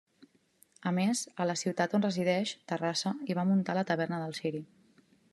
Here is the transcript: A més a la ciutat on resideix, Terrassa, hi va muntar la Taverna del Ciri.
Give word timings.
A 0.91 0.93
més 0.99 1.19
a 1.43 1.45
la 1.49 1.55
ciutat 1.61 1.93
on 1.97 2.03
resideix, 2.05 2.53
Terrassa, 2.71 3.11
hi 3.27 3.35
va 3.41 3.43
muntar 3.51 3.75
la 3.79 3.83
Taverna 3.91 4.21
del 4.23 4.33
Ciri. 4.39 4.63